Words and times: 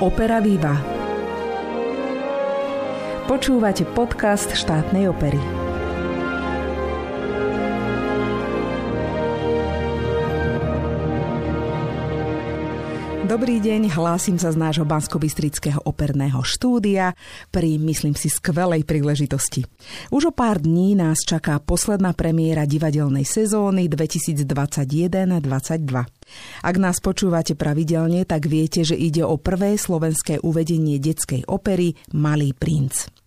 Opera 0.00 0.40
Viva. 0.40 0.80
Počúvate 3.28 3.84
podcast 3.84 4.48
štátnej 4.56 5.12
opery. 5.12 5.69
Dobrý 13.30 13.62
deň, 13.62 13.94
hlásim 13.94 14.42
sa 14.42 14.50
z 14.50 14.58
nášho 14.58 14.82
bansko 14.82 15.22
operného 15.86 16.42
štúdia 16.42 17.14
pri, 17.54 17.78
myslím 17.78 18.18
si, 18.18 18.26
skvelej 18.26 18.82
príležitosti. 18.82 19.62
Už 20.10 20.22
o 20.26 20.32
pár 20.34 20.58
dní 20.58 20.98
nás 20.98 21.22
čaká 21.22 21.62
posledná 21.62 22.10
premiéra 22.10 22.66
divadelnej 22.66 23.22
sezóny 23.22 23.86
2021-2022. 23.86 25.46
Ak 26.58 26.74
nás 26.74 26.98
počúvate 26.98 27.54
pravidelne, 27.54 28.26
tak 28.26 28.50
viete, 28.50 28.82
že 28.82 28.98
ide 28.98 29.22
o 29.22 29.38
prvé 29.38 29.78
slovenské 29.78 30.42
uvedenie 30.42 30.98
detskej 30.98 31.46
opery 31.46 31.94
Malý 32.10 32.50
princ. 32.50 33.19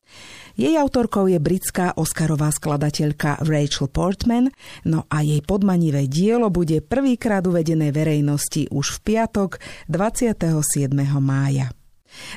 Jej 0.54 0.78
autorkou 0.78 1.26
je 1.26 1.42
britská 1.42 1.98
Oscarová 1.98 2.54
skladateľka 2.54 3.42
Rachel 3.42 3.90
Portman, 3.90 4.54
no 4.86 5.10
a 5.10 5.26
jej 5.26 5.42
podmanivé 5.42 6.06
dielo 6.06 6.54
bude 6.54 6.78
prvýkrát 6.86 7.42
uvedené 7.42 7.90
verejnosti 7.90 8.70
už 8.70 9.02
v 9.02 9.18
piatok 9.18 9.58
27. 9.90 10.94
mája. 11.18 11.74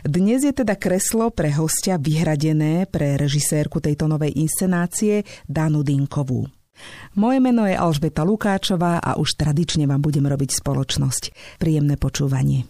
Dnes 0.01 0.41
je 0.41 0.57
teda 0.57 0.80
kreslo 0.80 1.29
pre 1.29 1.52
hostia 1.52 2.01
vyhradené 2.01 2.89
pre 2.89 3.21
režisérku 3.21 3.85
tejto 3.85 4.09
novej 4.09 4.33
inscenácie 4.33 5.21
Danu 5.45 5.85
Dinkovú. 5.85 6.49
Moje 7.16 7.38
meno 7.41 7.65
je 7.65 7.77
Alžbeta 7.77 8.24
Lukáčová 8.24 9.01
a 9.01 9.16
už 9.16 9.37
tradične 9.37 9.88
vám 9.88 10.01
budem 10.01 10.29
robiť 10.29 10.60
spoločnosť. 10.60 11.57
Príjemné 11.60 11.97
počúvanie. 11.97 12.69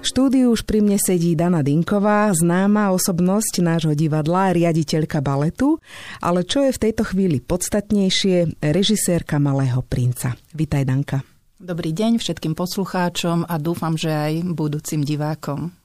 Štúdiu 0.00 0.50
už 0.56 0.64
pri 0.64 0.80
mne 0.80 0.96
sedí 0.96 1.36
Dana 1.36 1.60
Dinková, 1.60 2.32
známa 2.32 2.90
osobnosť 2.96 3.60
nášho 3.60 3.92
divadla, 3.92 4.56
riaditeľka 4.56 5.20
baletu, 5.20 5.78
ale 6.24 6.42
čo 6.42 6.64
je 6.64 6.72
v 6.72 6.82
tejto 6.88 7.04
chvíli 7.04 7.38
podstatnejšie, 7.44 8.64
režisérka 8.64 9.36
Malého 9.36 9.84
princa. 9.84 10.34
Vítaj, 10.56 10.82
Danka. 10.88 11.18
Dobrý 11.60 11.92
deň 11.92 12.16
všetkým 12.16 12.56
poslucháčom 12.56 13.44
a 13.44 13.54
dúfam, 13.60 13.92
že 13.92 14.08
aj 14.08 14.48
budúcim 14.56 15.04
divákom. 15.04 15.76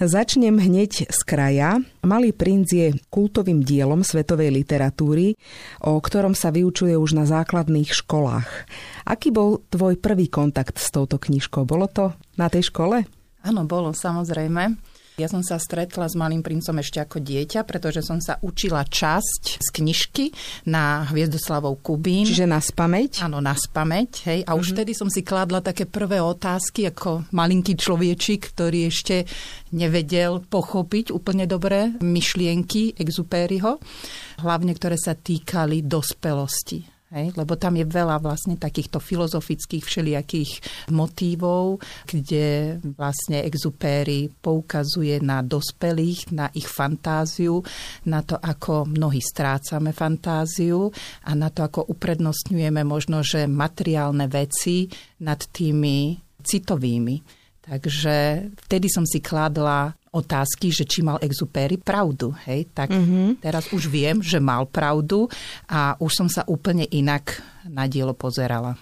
Začnem 0.00 0.56
hneď 0.56 1.12
z 1.12 1.20
kraja. 1.28 1.76
Malý 2.00 2.32
princ 2.32 2.72
je 2.72 2.96
kultovým 3.12 3.60
dielom 3.60 4.00
svetovej 4.00 4.48
literatúry, 4.48 5.36
o 5.84 6.00
ktorom 6.00 6.32
sa 6.32 6.48
vyučuje 6.48 6.96
už 6.96 7.20
na 7.20 7.28
základných 7.28 7.92
školách. 7.92 8.48
Aký 9.04 9.28
bol 9.28 9.60
tvoj 9.68 10.00
prvý 10.00 10.32
kontakt 10.32 10.80
s 10.80 10.88
touto 10.88 11.20
knižkou? 11.20 11.68
Bolo 11.68 11.84
to 11.84 12.16
na 12.40 12.48
tej 12.48 12.72
škole? 12.72 13.04
Áno, 13.40 13.64
bolo, 13.64 13.96
samozrejme. 13.96 14.76
Ja 15.20 15.28
som 15.28 15.44
sa 15.44 15.60
stretla 15.60 16.08
s 16.08 16.16
Malým 16.16 16.40
princom 16.40 16.80
ešte 16.80 16.96
ako 16.96 17.20
dieťa, 17.20 17.68
pretože 17.68 18.00
som 18.00 18.16
sa 18.24 18.40
učila 18.40 18.88
časť 18.88 19.60
z 19.60 19.68
knižky 19.68 20.32
na 20.64 21.04
Hviezdoslavov 21.12 21.84
Kubín. 21.84 22.24
Čiže 22.24 22.48
na 22.48 22.56
spameť? 22.56 23.20
Áno, 23.20 23.44
na 23.44 23.52
spameť. 23.52 24.10
Hej. 24.24 24.40
A 24.48 24.56
už 24.56 24.72
mm-hmm. 24.72 24.76
vtedy 24.80 24.92
som 24.96 25.12
si 25.12 25.20
kladla 25.20 25.60
také 25.60 25.84
prvé 25.84 26.24
otázky 26.24 26.88
ako 26.88 27.28
malinký 27.36 27.76
človečik, 27.76 28.56
ktorý 28.56 28.88
ešte 28.88 29.28
nevedel 29.76 30.40
pochopiť 30.40 31.12
úplne 31.12 31.44
dobre 31.44 32.00
myšlienky 32.00 32.96
Exupériho, 32.96 33.76
hlavne 34.40 34.72
ktoré 34.72 34.96
sa 34.96 35.12
týkali 35.12 35.84
dospelosti 35.84 36.99
Hej, 37.10 37.34
lebo 37.34 37.58
tam 37.58 37.74
je 37.74 37.82
veľa 37.82 38.22
vlastne 38.22 38.54
takýchto 38.54 39.02
filozofických 39.02 39.82
všelijakých 39.82 40.50
motívov, 40.94 41.82
kde 42.06 42.78
vlastne 42.94 43.42
exupéry 43.42 44.30
poukazuje 44.30 45.18
na 45.18 45.42
dospelých, 45.42 46.30
na 46.30 46.46
ich 46.54 46.70
fantáziu, 46.70 47.66
na 48.06 48.22
to, 48.22 48.38
ako 48.38 48.86
mnohí 48.86 49.18
strácame 49.18 49.90
fantáziu 49.90 50.86
a 51.26 51.34
na 51.34 51.50
to, 51.50 51.66
ako 51.66 51.90
uprednostňujeme 51.90 52.86
možno, 52.86 53.26
že 53.26 53.50
materiálne 53.50 54.30
veci 54.30 54.86
nad 55.26 55.42
tými 55.50 56.14
citovými. 56.46 57.39
Takže 57.60 58.48
vtedy 58.66 58.88
som 58.88 59.04
si 59.04 59.20
kladla 59.20 59.92
otázky, 60.10 60.74
že 60.74 60.82
či 60.88 61.06
mal 61.06 61.22
Exupéry 61.22 61.78
pravdu. 61.78 62.34
Hej? 62.48 62.72
Tak 62.74 62.90
mm-hmm. 62.90 63.44
teraz 63.44 63.70
už 63.70 63.86
viem, 63.86 64.18
že 64.18 64.42
mal 64.42 64.66
pravdu 64.66 65.30
a 65.70 65.94
už 66.02 66.12
som 66.12 66.28
sa 66.28 66.42
úplne 66.50 66.88
inak 66.90 67.38
na 67.68 67.86
dielo 67.86 68.16
pozerala. 68.16 68.74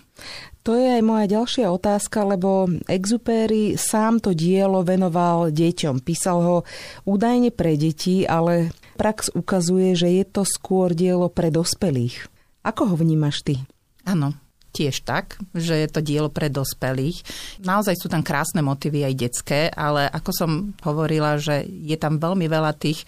To 0.64 0.76
je 0.76 1.00
aj 1.00 1.02
moja 1.04 1.26
ďalšia 1.28 1.66
otázka, 1.68 2.28
lebo 2.28 2.68
Exupéry 2.88 3.76
sám 3.76 4.20
to 4.20 4.32
dielo 4.32 4.84
venoval 4.84 5.52
deťom. 5.52 6.04
Písal 6.04 6.38
ho 6.44 6.56
údajne 7.08 7.52
pre 7.52 7.76
deti, 7.76 8.24
ale 8.24 8.72
prax 8.96 9.32
ukazuje, 9.32 9.96
že 9.96 10.08
je 10.12 10.24
to 10.28 10.42
skôr 10.44 10.92
dielo 10.92 11.28
pre 11.32 11.48
dospelých. 11.48 12.28
Ako 12.64 12.92
ho 12.92 12.96
vnímaš 13.00 13.44
ty? 13.44 13.54
Áno, 14.04 14.36
tiež 14.78 15.02
tak, 15.02 15.34
že 15.50 15.74
je 15.74 15.88
to 15.90 15.98
dielo 15.98 16.30
pre 16.30 16.46
dospelých. 16.46 17.26
Naozaj 17.66 17.98
sú 17.98 18.06
tam 18.06 18.22
krásne 18.22 18.62
motívy 18.62 19.02
aj 19.02 19.14
detské, 19.18 19.60
ale 19.74 20.06
ako 20.06 20.30
som 20.30 20.50
hovorila, 20.86 21.34
že 21.42 21.66
je 21.66 21.98
tam 21.98 22.22
veľmi 22.22 22.46
veľa 22.46 22.78
tých 22.78 23.02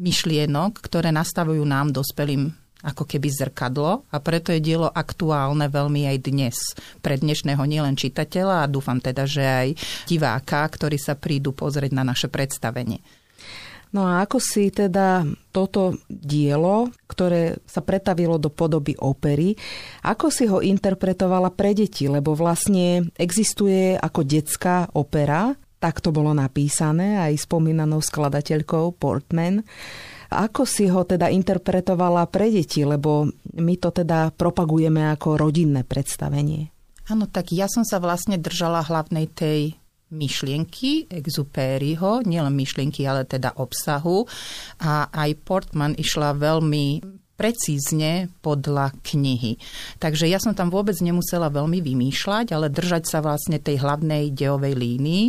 myšlienok, 0.00 0.80
ktoré 0.80 1.12
nastavujú 1.12 1.60
nám, 1.68 1.92
dospelým, 1.92 2.48
ako 2.82 3.06
keby 3.06 3.28
zrkadlo 3.30 4.02
a 4.10 4.16
preto 4.18 4.50
je 4.50 4.58
dielo 4.58 4.90
aktuálne 4.90 5.70
veľmi 5.70 6.08
aj 6.10 6.18
dnes. 6.24 6.56
Pre 6.98 7.14
dnešného 7.14 7.62
nielen 7.62 7.94
čitateľa 7.94 8.66
a 8.66 8.70
dúfam 8.70 8.98
teda, 8.98 9.22
že 9.28 9.44
aj 9.44 9.68
diváka, 10.10 10.66
ktorí 10.66 10.98
sa 10.98 11.14
prídu 11.14 11.54
pozrieť 11.54 11.94
na 11.94 12.02
naše 12.02 12.26
predstavenie. 12.26 13.21
No 13.92 14.08
a 14.08 14.24
ako 14.24 14.40
si 14.40 14.72
teda 14.72 15.28
toto 15.52 16.00
dielo, 16.08 16.88
ktoré 17.04 17.60
sa 17.68 17.84
pretavilo 17.84 18.40
do 18.40 18.48
podoby 18.48 18.96
opery, 18.96 19.52
ako 20.00 20.32
si 20.32 20.48
ho 20.48 20.64
interpretovala 20.64 21.52
pre 21.52 21.76
deti? 21.76 22.08
Lebo 22.08 22.32
vlastne 22.32 23.04
existuje 23.20 23.92
ako 24.00 24.24
detská 24.24 24.96
opera, 24.96 25.52
tak 25.76 26.00
to 26.00 26.08
bolo 26.08 26.32
napísané 26.32 27.20
aj 27.20 27.44
spomínanou 27.44 28.00
skladateľkou 28.00 28.96
Portman. 28.96 29.60
Ako 30.32 30.64
si 30.64 30.88
ho 30.88 31.04
teda 31.04 31.28
interpretovala 31.28 32.24
pre 32.32 32.48
deti, 32.48 32.86
lebo 32.88 33.28
my 33.58 33.74
to 33.76 33.92
teda 33.92 34.32
propagujeme 34.32 35.12
ako 35.12 35.36
rodinné 35.36 35.84
predstavenie? 35.84 36.72
Áno, 37.12 37.28
tak 37.28 37.52
ja 37.52 37.68
som 37.68 37.84
sa 37.84 38.00
vlastne 38.00 38.40
držala 38.40 38.86
hlavnej 38.86 39.28
tej 39.28 39.76
myšlienky 40.12 41.08
Exupériho, 41.08 42.20
nielen 42.22 42.52
myšlienky, 42.52 43.08
ale 43.08 43.24
teda 43.24 43.56
obsahu. 43.56 44.28
A 44.84 45.08
aj 45.08 45.30
Portman 45.42 45.96
išla 45.96 46.36
veľmi 46.36 47.00
precízne 47.32 48.30
podľa 48.38 48.94
knihy. 49.02 49.58
Takže 49.98 50.30
ja 50.30 50.38
som 50.38 50.54
tam 50.54 50.70
vôbec 50.70 50.94
nemusela 51.02 51.50
veľmi 51.50 51.82
vymýšľať, 51.82 52.54
ale 52.54 52.70
držať 52.70 53.08
sa 53.08 53.18
vlastne 53.18 53.58
tej 53.58 53.82
hlavnej 53.82 54.30
dejovej 54.30 54.78
línii 54.78 55.24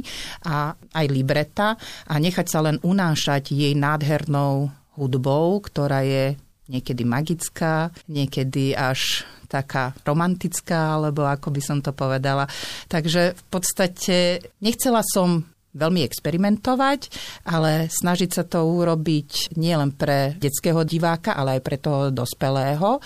a 0.46 0.78
aj 0.78 1.06
libreta 1.10 1.74
a 2.06 2.14
nechať 2.22 2.46
sa 2.46 2.60
len 2.62 2.78
unášať 2.86 3.56
jej 3.56 3.74
nádhernou 3.74 4.70
hudbou, 4.94 5.58
ktorá 5.64 6.06
je 6.06 6.38
niekedy 6.68 7.04
magická, 7.04 7.92
niekedy 8.08 8.76
až 8.76 9.28
taká 9.52 9.94
romantická, 10.02 10.98
alebo 10.98 11.30
ako 11.30 11.54
by 11.54 11.62
som 11.62 11.78
to 11.84 11.94
povedala. 11.94 12.50
Takže 12.90 13.38
v 13.38 13.44
podstate 13.54 14.18
nechcela 14.64 15.06
som 15.06 15.46
veľmi 15.74 16.06
experimentovať, 16.06 17.10
ale 17.50 17.90
snažiť 17.90 18.30
sa 18.30 18.44
to 18.46 18.64
urobiť 18.64 19.58
nielen 19.58 19.98
pre 19.98 20.38
detského 20.38 20.86
diváka, 20.86 21.34
ale 21.34 21.60
aj 21.60 21.62
pre 21.66 21.78
toho 21.82 22.14
dospelého. 22.14 23.02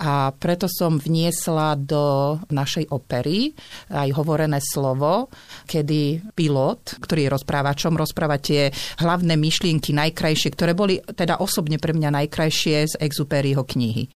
A 0.00 0.32
preto 0.32 0.66
som 0.66 0.96
vniesla 0.96 1.76
do 1.76 2.36
našej 2.48 2.88
opery 2.90 3.52
aj 3.92 4.08
hovorené 4.16 4.58
slovo, 4.64 5.28
kedy 5.68 6.32
pilot, 6.32 6.98
ktorý 7.04 7.28
je 7.28 7.34
rozprávačom, 7.36 7.94
rozpráva 7.94 8.40
tie 8.40 8.72
hlavné 8.98 9.36
myšlienky 9.36 9.92
najkrajšie, 9.92 10.48
ktoré 10.56 10.72
boli 10.72 10.98
teda 11.04 11.38
osobne 11.38 11.76
pre 11.76 11.92
mňa 11.92 12.24
najkrajšie 12.24 12.76
z 12.90 12.94
Exupéryho 12.96 13.62
knihy. 13.62 14.15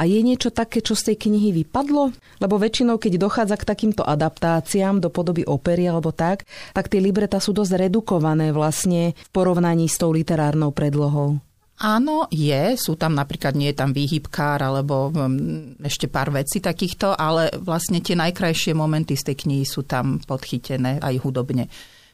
A 0.00 0.08
je 0.08 0.24
niečo 0.24 0.48
také, 0.48 0.80
čo 0.80 0.96
z 0.96 1.12
tej 1.12 1.28
knihy 1.28 1.52
vypadlo? 1.60 2.16
Lebo 2.40 2.56
väčšinou, 2.56 2.96
keď 2.96 3.20
dochádza 3.20 3.60
k 3.60 3.68
takýmto 3.68 4.00
adaptáciám 4.00 4.96
do 4.96 5.12
podoby 5.12 5.44
opery 5.44 5.92
alebo 5.92 6.08
tak, 6.08 6.48
tak 6.72 6.88
tie 6.88 7.04
libreta 7.04 7.36
sú 7.36 7.52
dosť 7.52 7.84
redukované 7.84 8.48
vlastne 8.48 9.12
v 9.12 9.28
porovnaní 9.28 9.92
s 9.92 10.00
tou 10.00 10.08
literárnou 10.08 10.72
predlohou. 10.72 11.36
Áno, 11.80 12.28
je. 12.32 12.80
Sú 12.80 12.96
tam 12.96 13.12
napríklad, 13.12 13.52
nie 13.56 13.72
je 13.72 13.80
tam 13.80 13.92
výhybkár 13.92 14.64
alebo 14.64 15.12
um, 15.12 15.76
ešte 15.84 16.08
pár 16.08 16.32
vecí 16.32 16.64
takýchto, 16.64 17.12
ale 17.12 17.52
vlastne 17.60 18.00
tie 18.00 18.16
najkrajšie 18.16 18.72
momenty 18.72 19.20
z 19.20 19.32
tej 19.32 19.36
knihy 19.44 19.64
sú 19.68 19.84
tam 19.84 20.20
podchytené 20.24 21.00
aj 21.00 21.14
hudobne. 21.20 21.68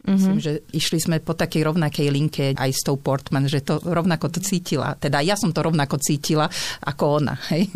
Myslím, 0.06 0.38
že 0.38 0.62
išli 0.70 0.98
sme 1.02 1.16
po 1.18 1.34
takej 1.34 1.66
rovnakej 1.66 2.08
linke 2.14 2.44
aj 2.54 2.70
s 2.70 2.86
tou 2.86 2.94
Portman, 2.94 3.50
že 3.50 3.66
to 3.66 3.82
rovnako 3.82 4.30
to 4.30 4.38
cítila. 4.38 4.94
Teda 4.94 5.18
ja 5.18 5.34
som 5.34 5.50
to 5.50 5.66
rovnako 5.66 5.98
cítila 5.98 6.46
ako 6.86 7.22
ona. 7.22 7.34
Hej. 7.50 7.70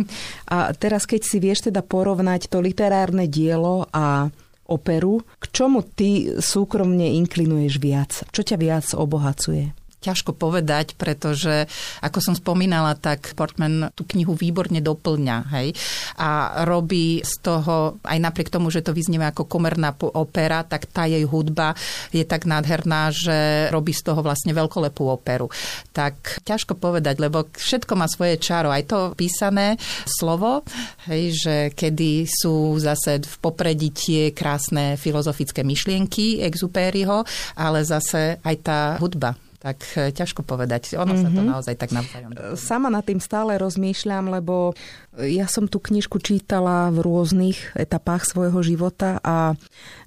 A 0.50 0.70
teraz, 0.74 1.10
keď 1.10 1.20
si 1.26 1.42
vieš 1.42 1.66
teda 1.66 1.82
porovnať 1.82 2.46
to 2.46 2.62
literárne 2.62 3.26
dielo 3.26 3.90
a 3.90 4.30
operu, 4.70 5.26
k 5.42 5.44
čomu 5.50 5.82
ty 5.82 6.38
súkromne 6.38 7.18
inklinuješ 7.18 7.74
viac? 7.82 8.22
Čo 8.30 8.46
ťa 8.46 8.56
viac 8.56 8.86
obohacuje? 8.94 9.79
Ťažko 10.00 10.32
povedať, 10.34 10.96
pretože, 10.96 11.68
ako 12.00 12.18
som 12.18 12.34
spomínala, 12.34 12.96
tak 12.96 13.36
Portman 13.36 13.92
tú 13.92 14.08
knihu 14.16 14.32
výborne 14.32 14.80
doplňa. 14.80 15.36
Hej? 15.60 15.76
A 16.16 16.62
robí 16.64 17.20
z 17.20 17.34
toho, 17.44 18.00
aj 18.02 18.18
napriek 18.18 18.48
tomu, 18.48 18.72
že 18.72 18.80
to 18.80 18.96
vyznieva 18.96 19.30
ako 19.30 19.44
komerná 19.46 19.92
opera, 20.16 20.64
tak 20.64 20.88
tá 20.88 21.04
jej 21.04 21.22
hudba 21.28 21.76
je 22.10 22.24
tak 22.24 22.48
nádherná, 22.48 23.12
že 23.12 23.68
robí 23.68 23.92
z 23.92 24.08
toho 24.08 24.24
vlastne 24.24 24.56
veľkolepú 24.56 25.04
operu. 25.04 25.52
Tak 25.92 26.42
ťažko 26.48 26.80
povedať, 26.80 27.20
lebo 27.20 27.52
všetko 27.52 27.92
má 27.94 28.08
svoje 28.08 28.40
čaro. 28.40 28.72
Aj 28.72 28.82
to 28.82 29.12
písané 29.12 29.76
slovo, 30.08 30.64
hej, 31.12 31.36
že 31.36 31.56
kedy 31.76 32.24
sú 32.24 32.80
zase 32.80 33.20
v 33.20 33.36
popredí 33.38 33.92
tie 33.92 34.32
krásne 34.32 34.96
filozofické 34.96 35.60
myšlienky 35.60 36.40
Exupériho, 36.40 37.22
ale 37.54 37.84
zase 37.84 38.40
aj 38.40 38.56
tá 38.64 38.80
hudba 38.96 39.36
tak 39.60 39.84
e, 39.94 40.08
ťažko 40.08 40.40
povedať. 40.40 40.96
Ono 40.96 41.12
mm-hmm. 41.12 41.20
sa 41.20 41.28
to 41.28 41.40
mhm. 41.44 41.50
naozaj 41.52 41.74
tak 41.76 41.92
navzájom. 41.92 42.30
Sama 42.56 42.88
nad 42.88 43.04
tým 43.04 43.20
stále 43.20 43.60
rozmýšľam, 43.60 44.32
lebo 44.32 44.72
ja 45.20 45.44
som 45.44 45.68
tú 45.68 45.78
knižku 45.78 46.16
čítala 46.24 46.88
v 46.88 47.04
rôznych 47.04 47.76
etapách 47.76 48.24
svojho 48.24 48.64
života 48.64 49.20
a 49.20 49.52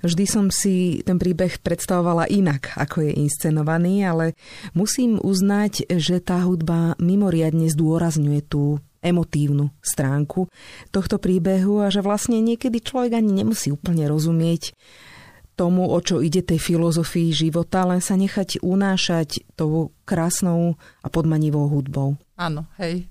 vždy 0.02 0.26
som 0.26 0.46
si 0.50 1.06
ten 1.06 1.22
príbeh 1.22 1.62
predstavovala 1.62 2.26
inak, 2.34 2.74
ako 2.74 3.06
je 3.06 3.12
inscenovaný, 3.14 4.02
ale 4.10 4.26
musím 4.74 5.22
uznať, 5.22 5.86
že 6.02 6.18
tá 6.18 6.42
hudba 6.42 6.98
mimoriadne 6.98 7.70
zdôrazňuje 7.70 8.42
tú 8.50 8.82
emotívnu 9.04 9.70
stránku 9.84 10.48
tohto 10.90 11.20
príbehu 11.20 11.84
a 11.84 11.92
že 11.92 12.00
vlastne 12.00 12.40
niekedy 12.40 12.80
človek 12.80 13.20
ani 13.20 13.44
nemusí 13.44 13.70
úplne 13.70 14.08
rozumieť, 14.08 14.72
tomu, 15.54 15.86
o 15.86 16.00
čo 16.02 16.20
ide 16.20 16.42
tej 16.42 16.58
filozofii 16.58 17.30
života, 17.34 17.86
len 17.86 18.02
sa 18.02 18.18
nechať 18.18 18.62
unášať 18.66 19.46
tou 19.54 19.94
krásnou 20.04 20.76
a 21.06 21.08
podmanivou 21.08 21.70
hudbou. 21.70 22.18
Áno, 22.38 22.66
hej. 22.82 23.06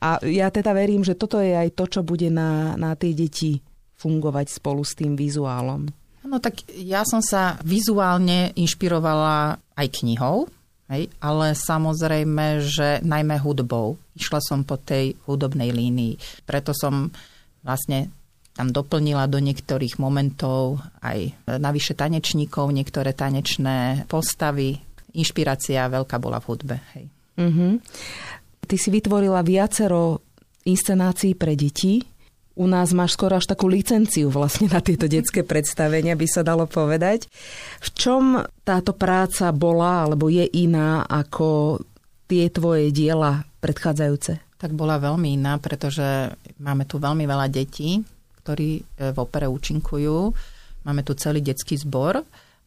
A 0.00 0.16
ja 0.24 0.48
teda 0.48 0.72
verím, 0.72 1.04
že 1.04 1.18
toto 1.18 1.42
je 1.42 1.52
aj 1.52 1.76
to, 1.76 1.84
čo 1.84 2.00
bude 2.00 2.32
na, 2.32 2.72
na 2.80 2.96
tie 2.96 3.12
deti 3.12 3.60
fungovať 4.00 4.48
spolu 4.48 4.80
s 4.80 4.96
tým 4.96 5.12
vizuálom. 5.12 5.92
No 6.24 6.36
tak 6.40 6.64
ja 6.72 7.04
som 7.04 7.20
sa 7.20 7.60
vizuálne 7.60 8.56
inšpirovala 8.56 9.60
aj 9.76 9.86
knihou, 10.00 10.48
hej, 10.88 11.12
ale 11.20 11.52
samozrejme, 11.52 12.64
že 12.64 13.04
najmä 13.04 13.36
hudbou. 13.40 14.00
Išla 14.16 14.40
som 14.40 14.64
po 14.64 14.80
tej 14.80 15.16
hudobnej 15.28 15.72
línii. 15.72 16.44
Preto 16.48 16.72
som 16.72 17.12
vlastne 17.60 18.08
tam 18.60 18.76
doplnila 18.76 19.24
do 19.24 19.40
niektorých 19.40 19.96
momentov 19.96 20.84
aj 21.00 21.32
navyše 21.48 21.96
tanečníkov, 21.96 22.68
niektoré 22.76 23.16
tanečné 23.16 24.04
postavy. 24.04 24.76
Inšpirácia 25.16 25.88
veľká 25.88 26.20
bola 26.20 26.44
v 26.44 26.48
hudbe. 26.52 26.76
Hej. 26.92 27.08
Mm-hmm. 27.40 27.72
Ty 28.68 28.76
si 28.76 28.88
vytvorila 28.92 29.40
viacero 29.40 30.20
inscenácií 30.68 31.32
pre 31.40 31.56
deti. 31.56 32.04
U 32.60 32.68
nás 32.68 32.92
máš 32.92 33.16
skoro 33.16 33.40
až 33.40 33.48
takú 33.48 33.64
licenciu 33.64 34.28
vlastne 34.28 34.68
na 34.68 34.84
tieto 34.84 35.08
detské 35.08 35.40
predstavenia, 35.40 36.12
by 36.12 36.28
sa 36.28 36.44
dalo 36.44 36.68
povedať. 36.68 37.32
V 37.80 37.88
čom 37.96 38.44
táto 38.60 38.92
práca 38.92 39.48
bola 39.56 40.04
alebo 40.04 40.28
je 40.28 40.44
iná 40.44 41.08
ako 41.08 41.80
tie 42.28 42.52
tvoje 42.52 42.92
diela 42.92 43.40
predchádzajúce? 43.64 44.60
Tak 44.60 44.76
bola 44.76 45.00
veľmi 45.00 45.40
iná, 45.40 45.56
pretože 45.56 46.36
máme 46.60 46.84
tu 46.84 47.00
veľmi 47.00 47.24
veľa 47.24 47.48
detí, 47.48 48.04
ktorí 48.50 48.82
e, 48.82 49.14
v 49.14 49.18
opere 49.22 49.46
účinkujú. 49.46 50.34
Máme 50.82 51.06
tu 51.06 51.14
celý 51.14 51.38
detský 51.38 51.78
zbor 51.78 52.18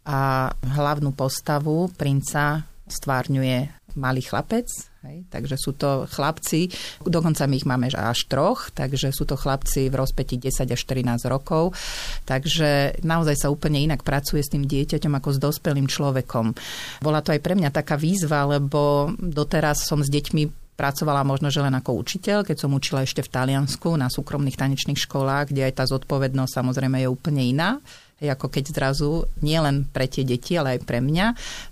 a 0.07 0.47
hlavnú 0.63 1.11
postavu 1.11 1.91
princa 1.99 2.63
stvárňuje 2.87 3.83
malý 3.99 4.25
chlapec, 4.25 4.65
hej, 5.05 5.27
takže 5.29 5.55
sú 5.59 5.77
to 5.77 6.09
chlapci, 6.09 6.71
dokonca 7.05 7.45
my 7.45 7.55
ich 7.55 7.67
máme 7.69 7.91
až 7.93 8.25
troch, 8.25 8.73
takže 8.73 9.13
sú 9.13 9.29
to 9.29 9.37
chlapci 9.37 9.91
v 9.91 9.95
rozpeti 9.95 10.41
10 10.41 10.73
až 10.73 10.81
13 10.81 11.29
rokov, 11.29 11.77
takže 12.25 12.97
naozaj 13.05 13.35
sa 13.37 13.53
úplne 13.53 13.85
inak 13.85 14.01
pracuje 14.01 14.41
s 14.41 14.49
tým 14.49 14.65
dieťaťom 14.65 15.13
ako 15.13 15.29
s 15.35 15.39
dospelým 15.39 15.85
človekom. 15.85 16.57
Bola 17.05 17.21
to 17.21 17.37
aj 17.37 17.41
pre 17.43 17.53
mňa 17.53 17.69
taká 17.69 17.99
výzva, 17.99 18.49
lebo 18.49 19.13
doteraz 19.21 19.85
som 19.85 20.01
s 20.01 20.09
deťmi 20.09 20.62
pracovala 20.73 21.21
možno, 21.23 21.53
že 21.53 21.61
len 21.61 21.73
ako 21.73 22.01
učiteľ, 22.01 22.45
keď 22.45 22.57
som 22.57 22.73
učila 22.73 23.05
ešte 23.05 23.21
v 23.21 23.33
Taliansku 23.33 23.93
na 23.93 24.09
súkromných 24.09 24.57
tanečných 24.57 24.99
školách, 24.99 25.53
kde 25.53 25.69
aj 25.69 25.73
tá 25.81 25.83
zodpovednosť 25.85 26.51
samozrejme 26.51 27.05
je 27.05 27.09
úplne 27.09 27.43
iná 27.45 27.77
ako 28.21 28.47
keď 28.47 28.63
zrazu 28.71 29.25
nie 29.41 29.57
len 29.57 29.87
pre 29.89 30.07
tie 30.07 30.23
deti, 30.23 30.55
ale 30.55 30.77
aj 30.77 30.81
pre 30.85 30.99
mňa, 31.03 31.25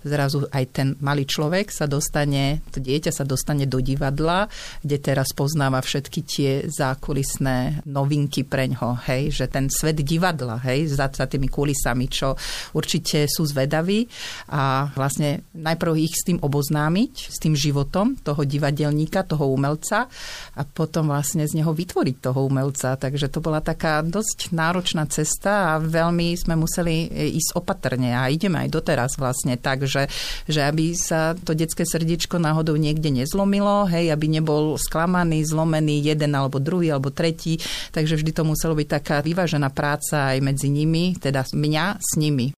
zrazu 0.04 0.44
aj 0.50 0.64
ten 0.74 0.88
malý 0.98 1.24
človek 1.24 1.72
sa 1.72 1.88
dostane, 1.88 2.60
to 2.74 2.82
dieťa 2.82 3.12
sa 3.14 3.24
dostane 3.24 3.64
do 3.64 3.78
divadla, 3.80 4.50
kde 4.82 4.96
teraz 5.00 5.30
poznáva 5.32 5.80
všetky 5.80 6.20
tie 6.24 6.50
zákulisné 6.68 7.86
novinky 7.88 8.44
pre 8.44 8.68
ňo, 8.68 9.00
hej, 9.08 9.32
že 9.32 9.46
ten 9.48 9.72
svet 9.72 10.02
divadla, 10.02 10.60
hej, 10.60 10.92
za, 10.92 11.08
za 11.08 11.26
tými 11.28 11.48
kulisami, 11.48 12.06
čo 12.10 12.36
určite 12.76 13.24
sú 13.30 13.46
zvedaví 13.48 14.08
a 14.52 14.92
vlastne 14.92 15.46
najprv 15.56 15.92
ich 16.00 16.14
s 16.16 16.26
tým 16.26 16.38
oboznámiť, 16.40 17.12
s 17.32 17.36
tým 17.40 17.54
životom 17.56 18.18
toho 18.20 18.44
divadelníka, 18.44 19.24
toho 19.24 19.48
umelca 19.48 20.08
a 20.56 20.62
potom 20.66 21.08
vlastne 21.08 21.44
z 21.48 21.60
neho 21.60 21.72
vytvoriť 21.72 22.16
toho 22.20 22.44
umelca. 22.44 22.96
Takže 22.96 23.32
to 23.32 23.40
bola 23.40 23.64
taká 23.64 24.04
dosť 24.04 24.52
náročná 24.52 25.08
cesta 25.08 25.76
a 25.76 25.82
veľmi 25.82 26.31
sme 26.34 26.58
museli 26.58 27.06
e, 27.08 27.36
ísť 27.36 27.56
opatrne 27.58 28.16
a 28.16 28.28
ideme 28.28 28.62
aj 28.66 28.68
doteraz 28.72 29.16
vlastne 29.20 29.54
tak, 29.60 29.84
že, 29.86 30.08
že 30.48 30.64
aby 30.64 30.96
sa 30.96 31.36
to 31.36 31.52
detské 31.54 31.86
srdiečko 31.86 32.40
náhodou 32.40 32.74
niekde 32.76 33.12
nezlomilo, 33.12 33.86
hej, 33.88 34.10
aby 34.10 34.26
nebol 34.28 34.74
sklamaný, 34.80 35.44
zlomený 35.44 36.02
jeden 36.02 36.32
alebo 36.32 36.58
druhý 36.58 36.92
alebo 36.92 37.12
tretí, 37.12 37.60
takže 37.92 38.18
vždy 38.18 38.30
to 38.32 38.42
muselo 38.42 38.72
byť 38.72 38.88
taká 38.88 39.16
vyvážená 39.20 39.68
práca 39.70 40.34
aj 40.34 40.38
medzi 40.40 40.72
nimi, 40.72 41.14
teda 41.20 41.44
mňa 41.52 41.86
s 42.00 42.10
nimi. 42.16 42.56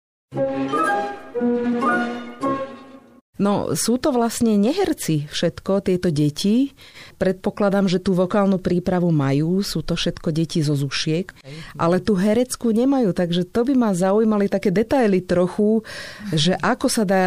No 3.40 3.72
sú 3.72 3.96
to 3.96 4.12
vlastne 4.12 4.60
neherci 4.60 5.24
všetko, 5.24 5.88
tieto 5.88 6.12
deti. 6.12 6.76
Predpokladám, 7.16 7.88
že 7.88 7.96
tú 7.96 8.12
vokálnu 8.12 8.60
prípravu 8.60 9.08
majú, 9.08 9.64
sú 9.64 9.80
to 9.80 9.96
všetko 9.96 10.36
deti 10.36 10.60
zo 10.60 10.76
Zušiek, 10.76 11.32
ale 11.80 12.04
tú 12.04 12.12
hereckú 12.12 12.76
nemajú, 12.76 13.16
takže 13.16 13.48
to 13.48 13.64
by 13.64 13.72
ma 13.72 13.90
zaujímali 13.96 14.52
také 14.52 14.68
detaily 14.68 15.24
trochu, 15.24 15.80
že 16.28 16.52
ako 16.60 16.86
sa 16.92 17.08
dá 17.08 17.24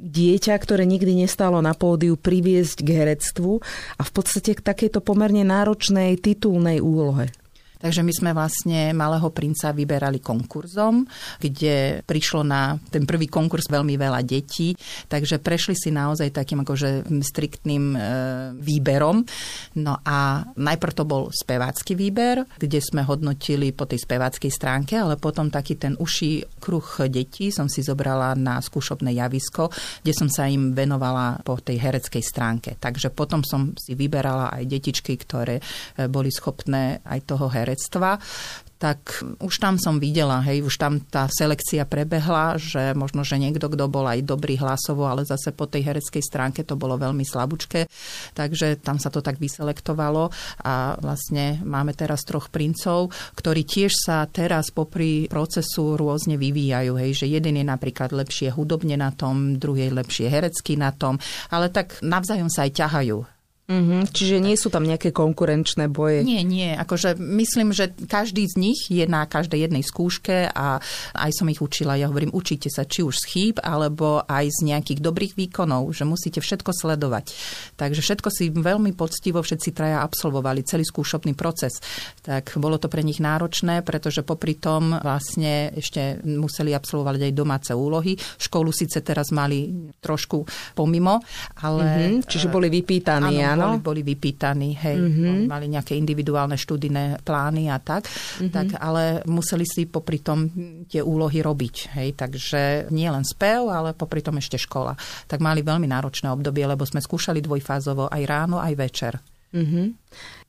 dieťa, 0.00 0.56
ktoré 0.60 0.84
nikdy 0.84 1.24
nestalo 1.24 1.60
na 1.64 1.72
pódiu, 1.72 2.20
priviesť 2.20 2.84
k 2.84 2.88
herectvu 3.00 3.64
a 3.96 4.02
v 4.04 4.10
podstate 4.12 4.56
k 4.56 4.64
takejto 4.64 5.04
pomerne 5.04 5.44
náročnej 5.44 6.20
titulnej 6.20 6.84
úlohe. 6.84 7.32
Takže 7.80 8.04
my 8.04 8.12
sme 8.12 8.30
vlastne 8.36 8.92
Malého 8.92 9.32
princa 9.32 9.72
vyberali 9.72 10.20
konkurzom, 10.20 11.08
kde 11.40 12.04
prišlo 12.04 12.44
na 12.44 12.76
ten 12.92 13.08
prvý 13.08 13.24
konkurs 13.24 13.72
veľmi 13.72 13.96
veľa 13.96 14.20
detí, 14.20 14.76
takže 15.08 15.40
prešli 15.40 15.72
si 15.72 15.88
naozaj 15.88 16.36
takým 16.36 16.60
akože 16.60 17.08
striktným 17.08 17.84
e, 17.96 17.98
výberom. 18.60 19.24
No 19.80 19.96
a 20.04 20.44
najprv 20.60 20.92
to 20.92 21.04
bol 21.08 21.32
spevácky 21.32 21.96
výber, 21.96 22.44
kde 22.60 22.84
sme 22.84 23.00
hodnotili 23.00 23.72
po 23.72 23.88
tej 23.88 24.04
speváckej 24.04 24.52
stránke, 24.52 25.00
ale 25.00 25.16
potom 25.16 25.48
taký 25.48 25.80
ten 25.80 25.96
uší 25.96 26.60
kruh 26.60 27.08
detí 27.08 27.48
som 27.48 27.64
si 27.72 27.80
zobrala 27.80 28.36
na 28.36 28.60
skúšobné 28.60 29.16
javisko, 29.16 29.72
kde 30.04 30.12
som 30.12 30.28
sa 30.28 30.44
im 30.52 30.76
venovala 30.76 31.40
po 31.40 31.56
tej 31.56 31.80
hereckej 31.80 32.20
stránke. 32.20 32.76
Takže 32.76 33.08
potom 33.08 33.40
som 33.40 33.72
si 33.80 33.96
vyberala 33.96 34.52
aj 34.52 34.68
detičky, 34.68 35.16
ktoré 35.16 35.56
e, 35.56 36.12
boli 36.12 36.28
schopné 36.28 37.00
aj 37.08 37.24
toho 37.24 37.48
herectva 37.48 37.69
herectva, 37.70 38.18
tak 38.80 39.20
už 39.44 39.60
tam 39.60 39.76
som 39.76 40.00
videla, 40.00 40.40
hej, 40.40 40.64
už 40.64 40.80
tam 40.80 41.04
tá 41.04 41.28
selekcia 41.28 41.84
prebehla, 41.84 42.56
že 42.56 42.96
možno, 42.96 43.20
že 43.28 43.36
niekto, 43.36 43.68
kto 43.68 43.92
bol 43.92 44.08
aj 44.08 44.24
dobrý 44.24 44.56
hlasovo, 44.56 45.04
ale 45.04 45.28
zase 45.28 45.52
po 45.52 45.68
tej 45.68 45.84
hereckej 45.84 46.24
stránke 46.24 46.64
to 46.64 46.80
bolo 46.80 46.96
veľmi 46.96 47.20
slabúčke, 47.20 47.84
takže 48.32 48.80
tam 48.80 48.96
sa 48.96 49.12
to 49.12 49.20
tak 49.20 49.36
vyselektovalo 49.36 50.32
a 50.64 50.96
vlastne 50.96 51.60
máme 51.60 51.92
teraz 51.92 52.24
troch 52.24 52.48
princov, 52.48 53.12
ktorí 53.36 53.68
tiež 53.68 53.92
sa 53.92 54.24
teraz 54.24 54.72
popri 54.72 55.28
procesu 55.28 56.00
rôzne 56.00 56.40
vyvíjajú, 56.40 56.96
hej, 56.96 57.12
že 57.20 57.26
jeden 57.28 57.60
je 57.60 57.66
napríklad 57.68 58.16
lepšie 58.16 58.48
hudobne 58.48 58.96
na 58.96 59.12
tom, 59.12 59.60
druhý 59.60 59.92
je 59.92 59.98
lepšie 60.00 60.26
herecky 60.32 60.80
na 60.80 60.88
tom, 60.96 61.20
ale 61.52 61.68
tak 61.68 62.00
navzájom 62.00 62.48
sa 62.48 62.64
aj 62.64 62.80
ťahajú 62.80 63.39
Mm-hmm, 63.70 64.10
čiže 64.10 64.42
nie 64.42 64.58
sú 64.58 64.66
tam 64.66 64.82
nejaké 64.82 65.14
konkurenčné 65.14 65.86
boje? 65.86 66.26
Nie, 66.26 66.42
nie. 66.42 66.74
Akože 66.74 67.14
myslím, 67.14 67.70
že 67.70 67.94
každý 67.94 68.50
z 68.50 68.58
nich 68.58 68.90
je 68.90 69.06
na 69.06 69.30
každej 69.30 69.70
jednej 69.70 69.86
skúške 69.86 70.50
a 70.50 70.82
aj 71.14 71.30
som 71.30 71.46
ich 71.46 71.62
učila. 71.62 71.94
Ja 71.94 72.10
hovorím, 72.10 72.34
učite 72.34 72.66
sa 72.66 72.82
či 72.82 73.06
už 73.06 73.22
z 73.22 73.24
chýb, 73.30 73.56
alebo 73.62 74.26
aj 74.26 74.50
z 74.50 74.74
nejakých 74.74 74.98
dobrých 74.98 75.34
výkonov, 75.38 75.86
že 75.94 76.02
musíte 76.02 76.42
všetko 76.42 76.74
sledovať. 76.74 77.30
Takže 77.78 78.02
všetko 78.02 78.28
si 78.34 78.50
veľmi 78.50 78.90
poctivo 78.98 79.38
všetci 79.38 79.70
traja 79.70 80.02
absolvovali, 80.02 80.66
celý 80.66 80.82
skúšobný 80.82 81.38
proces. 81.38 81.78
Tak 82.26 82.58
bolo 82.58 82.74
to 82.82 82.90
pre 82.90 83.06
nich 83.06 83.22
náročné, 83.22 83.86
pretože 83.86 84.26
popri 84.26 84.58
tom 84.58 84.98
vlastne 84.98 85.70
ešte 85.78 86.18
museli 86.26 86.74
absolvovať 86.74 87.30
aj 87.30 87.38
domáce 87.38 87.70
úlohy. 87.70 88.18
Školu 88.18 88.74
síce 88.74 88.98
teraz 89.06 89.30
mali 89.30 89.70
trošku 90.02 90.42
pomimo, 90.74 91.22
ale... 91.62 91.86
Mm-hmm, 91.86 92.26
čiže 92.26 92.50
boli 92.50 92.66
vypýtaní, 92.66 93.38
áno? 93.46 93.59
Áno? 93.60 93.78
Boli, 93.84 94.00
boli 94.00 94.16
vypýtaní, 94.16 94.72
hej, 94.80 94.96
mm-hmm. 94.96 95.44
mali 95.44 95.68
nejaké 95.68 95.94
individuálne 95.94 96.56
študijné 96.56 97.20
plány 97.20 97.68
a 97.68 97.76
tak, 97.76 98.08
mm-hmm. 98.08 98.48
tak 98.48 98.66
ale 98.80 99.20
museli 99.28 99.68
si 99.68 99.84
popri 99.84 100.24
tom 100.24 100.48
tie 100.88 101.04
úlohy 101.04 101.44
robiť, 101.44 101.76
hej, 102.00 102.16
takže 102.16 102.88
nie 102.90 103.06
len 103.06 103.22
spev, 103.22 103.68
ale 103.68 103.92
popri 103.92 104.24
tom 104.24 104.40
ešte 104.40 104.56
škola. 104.56 104.96
Tak 105.28 105.44
mali 105.44 105.60
veľmi 105.60 105.84
náročné 105.84 106.32
obdobie, 106.32 106.64
lebo 106.64 106.88
sme 106.88 107.04
skúšali 107.04 107.44
dvojfázovo 107.44 108.08
aj 108.08 108.22
ráno, 108.24 108.56
aj 108.56 108.74
večer. 108.74 109.12
Mm-hmm. 109.50 109.86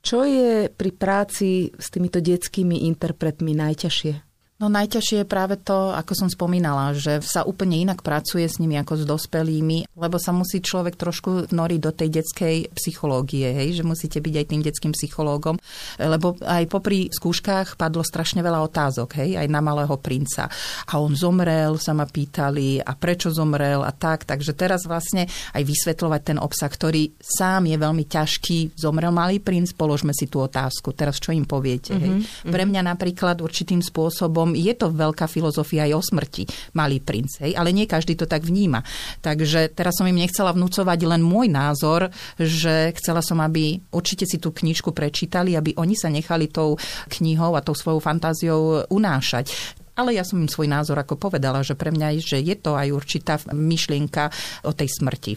Čo 0.02 0.26
je 0.26 0.70
pri 0.70 0.92
práci 0.94 1.70
s 1.74 1.90
týmito 1.94 2.22
detskými 2.22 2.90
interpretmi 2.90 3.54
najťažšie? 3.54 4.31
No 4.62 4.70
najťažšie 4.70 5.26
je 5.26 5.28
práve 5.28 5.58
to, 5.58 5.90
ako 5.90 6.14
som 6.14 6.30
spomínala, 6.30 6.94
že 6.94 7.18
sa 7.26 7.42
úplne 7.42 7.82
inak 7.82 8.06
pracuje 8.06 8.46
s 8.46 8.62
nimi 8.62 8.78
ako 8.78 9.02
s 9.02 9.04
dospelými, 9.10 9.90
lebo 9.98 10.22
sa 10.22 10.30
musí 10.30 10.62
človek 10.62 11.02
trošku 11.02 11.50
noriť 11.50 11.80
do 11.82 11.90
tej 11.90 12.10
detskej 12.22 12.70
psychológie, 12.78 13.50
hej, 13.50 13.82
že 13.82 13.84
musíte 13.84 14.22
byť 14.22 14.34
aj 14.38 14.46
tým 14.46 14.62
detským 14.62 14.94
psychológom, 14.94 15.58
lebo 15.98 16.38
aj 16.46 16.70
popri 16.70 17.10
skúškach 17.10 17.74
padlo 17.74 18.06
strašne 18.06 18.46
veľa 18.46 18.62
otázok, 18.70 19.18
hej, 19.18 19.42
aj 19.42 19.48
na 19.50 19.66
malého 19.66 19.98
princa. 19.98 20.46
A 20.86 21.02
on 21.02 21.18
zomrel, 21.18 21.82
sa 21.82 21.98
ma 21.98 22.06
pýtali, 22.06 22.78
a 22.86 22.94
prečo 22.94 23.34
zomrel 23.34 23.82
a 23.82 23.90
tak, 23.90 24.30
takže 24.30 24.54
teraz 24.54 24.86
vlastne 24.86 25.26
aj 25.58 25.64
vysvetľovať 25.66 26.22
ten 26.22 26.38
obsah, 26.38 26.70
ktorý 26.70 27.18
sám 27.18 27.66
je 27.66 27.78
veľmi 27.82 28.06
ťažký. 28.06 28.78
Zomrel 28.78 29.10
malý 29.10 29.42
princ, 29.42 29.74
položme 29.74 30.14
si 30.14 30.30
tú 30.30 30.46
otázku. 30.46 30.94
Teraz 30.94 31.18
čo 31.18 31.34
im 31.34 31.50
poviete? 31.50 31.98
Mm-hmm. 31.98 32.06
Hej? 32.06 32.12
Mhm, 32.46 32.52
Pre 32.54 32.64
mňa 32.70 32.82
napríklad 32.86 33.42
určitým 33.42 33.82
spôsobom 33.82 34.51
je 34.54 34.74
to 34.76 34.92
veľká 34.92 35.26
filozofia 35.26 35.88
aj 35.90 35.94
o 35.98 36.02
smrti, 36.02 36.44
malý 36.78 37.02
princ, 37.02 37.42
hej, 37.42 37.56
ale 37.58 37.76
nie 37.76 37.90
každý 37.90 38.16
to 38.16 38.30
tak 38.30 38.46
vníma. 38.46 38.84
Takže 39.24 39.72
teraz 39.74 39.98
som 39.98 40.08
im 40.08 40.18
nechcela 40.18 40.54
vnúcovať 40.54 41.00
len 41.08 41.22
môj 41.24 41.48
názor, 41.50 42.12
že 42.38 42.94
chcela 43.00 43.24
som, 43.24 43.40
aby 43.40 43.80
určite 43.92 44.28
si 44.28 44.38
tú 44.38 44.54
knižku 44.54 44.92
prečítali, 44.92 45.56
aby 45.56 45.76
oni 45.76 45.96
sa 45.98 46.12
nechali 46.12 46.52
tou 46.52 46.76
knihou 47.10 47.56
a 47.58 47.66
tou 47.66 47.74
svojou 47.74 48.04
fantáziou 48.04 48.86
unášať. 48.88 49.52
Ale 49.96 50.16
ja 50.16 50.24
som 50.24 50.40
im 50.40 50.48
svoj 50.48 50.72
názor 50.72 50.98
ako 50.98 51.20
povedala, 51.20 51.62
že 51.62 51.76
pre 51.76 51.92
mňa 51.92 52.24
že 52.24 52.40
je 52.40 52.56
to 52.56 52.80
aj 52.80 52.90
určitá 52.90 53.36
myšlienka 53.52 54.32
o 54.66 54.72
tej 54.72 54.88
smrti. 54.88 55.34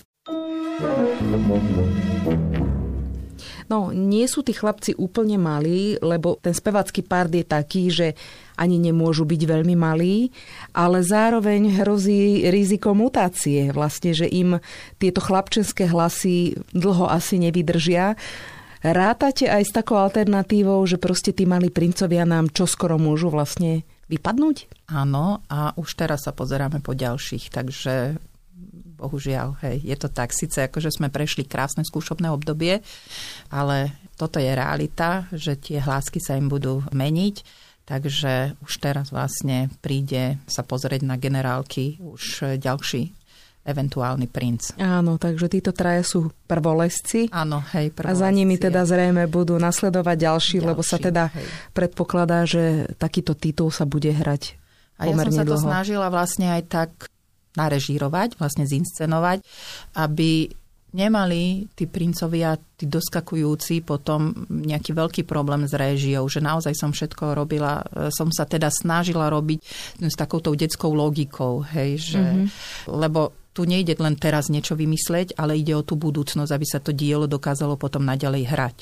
No, 3.64 3.90
nie 3.90 4.28
sú 4.28 4.44
tí 4.44 4.52
chlapci 4.52 4.92
úplne 5.00 5.40
malí, 5.40 5.96
lebo 6.00 6.36
ten 6.36 6.52
spevacký 6.52 7.00
pár 7.04 7.32
je 7.32 7.44
taký, 7.44 7.88
že 7.88 8.12
ani 8.54 8.78
nemôžu 8.78 9.26
byť 9.26 9.42
veľmi 9.46 9.74
malí, 9.74 10.30
ale 10.74 11.02
zároveň 11.02 11.82
hrozí 11.82 12.46
riziko 12.50 12.94
mutácie. 12.94 13.74
Vlastne, 13.74 14.14
že 14.14 14.30
im 14.30 14.62
tieto 14.98 15.18
chlapčenské 15.18 15.90
hlasy 15.90 16.54
dlho 16.74 17.10
asi 17.10 17.42
nevydržia. 17.42 18.14
Rátate 18.84 19.48
aj 19.48 19.62
s 19.64 19.72
takou 19.72 19.96
alternatívou, 19.96 20.84
že 20.84 21.00
proste 21.00 21.32
tí 21.32 21.48
malí 21.48 21.72
princovia 21.72 22.28
nám 22.28 22.52
čoskoro 22.52 23.00
môžu 23.00 23.32
vlastne 23.32 23.82
vypadnúť? 24.12 24.68
Áno, 24.92 25.40
a 25.48 25.72
už 25.80 25.96
teraz 25.96 26.28
sa 26.28 26.36
pozeráme 26.36 26.84
po 26.84 26.92
ďalších, 26.92 27.48
takže 27.48 28.20
bohužiaľ, 29.00 29.56
hej, 29.64 29.82
je 29.84 29.96
to 29.96 30.08
tak. 30.12 30.36
Sice 30.36 30.68
akože 30.68 30.92
sme 30.92 31.08
prešli 31.08 31.48
krásne 31.48 31.82
skúšobné 31.82 32.28
obdobie, 32.28 32.84
ale 33.48 33.96
toto 34.14 34.38
je 34.38 34.52
realita, 34.52 35.26
že 35.34 35.58
tie 35.58 35.82
hlásky 35.82 36.22
sa 36.22 36.38
im 36.38 36.46
budú 36.46 36.84
meniť. 36.94 37.63
Takže 37.84 38.56
už 38.64 38.72
teraz 38.80 39.12
vlastne 39.12 39.68
príde 39.84 40.40
sa 40.48 40.64
pozrieť 40.64 41.04
na 41.04 41.20
generálky 41.20 42.00
už 42.00 42.56
ďalší 42.56 43.12
eventuálny 43.64 44.28
princ. 44.28 44.76
Áno, 44.76 45.16
takže 45.16 45.48
títo 45.48 45.72
traja 45.72 46.04
sú 46.04 46.28
prvolesci. 46.44 47.32
Áno, 47.32 47.64
hej, 47.72 47.96
prvolesci. 47.96 48.20
A 48.20 48.22
za 48.24 48.28
nimi 48.28 48.60
teda 48.60 48.84
zrejme 48.84 49.24
budú 49.24 49.56
nasledovať 49.56 50.16
ďalší, 50.20 50.56
ďalší 50.60 50.68
lebo 50.68 50.80
sa 50.84 51.00
teda 51.00 51.32
hej. 51.32 51.48
predpokladá, 51.72 52.44
že 52.44 52.92
takýto 53.00 53.32
titul 53.32 53.72
sa 53.72 53.88
bude 53.88 54.12
hrať 54.12 54.60
a 55.00 55.10
ja 55.10 55.16
som 55.16 55.32
sa 55.32 55.44
dlho. 55.48 55.58
to 55.58 55.64
snažila 55.64 56.06
vlastne 56.12 56.54
aj 56.54 56.62
tak 56.70 56.90
narežírovať, 57.54 58.38
vlastne 58.38 58.66
zinscenovať, 58.66 59.42
aby 59.96 60.50
nemali 60.94 61.66
tí 61.74 61.90
princovia, 61.90 62.54
tí 62.54 62.86
doskakujúci 62.86 63.82
potom 63.82 64.46
nejaký 64.48 64.94
veľký 64.94 65.22
problém 65.26 65.66
s 65.66 65.74
réžiou, 65.74 66.30
že 66.30 66.38
naozaj 66.38 66.72
som 66.78 66.94
všetko 66.94 67.34
robila, 67.34 67.82
e, 67.82 68.14
som 68.14 68.30
sa 68.30 68.46
teda 68.46 68.70
snažila 68.70 69.26
robiť 69.26 69.58
s 69.98 70.14
takouto 70.14 70.54
detskou 70.54 70.94
logikou, 70.94 71.66
hej, 71.66 72.14
že, 72.14 72.22
mm-hmm. 72.22 72.46
lebo 72.94 73.34
tu 73.54 73.66
nejde 73.66 73.98
len 73.98 74.14
teraz 74.14 74.50
niečo 74.50 74.78
vymysleť, 74.78 75.34
ale 75.38 75.58
ide 75.58 75.74
o 75.74 75.86
tú 75.86 75.98
budúcnosť, 75.98 76.50
aby 76.50 76.66
sa 76.66 76.78
to 76.78 76.90
dielo 76.90 77.26
dokázalo 77.26 77.74
potom 77.74 78.02
naďalej 78.06 78.50
hrať. 78.50 78.78